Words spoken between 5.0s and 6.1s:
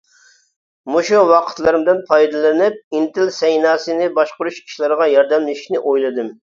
ياردەملىشىشنى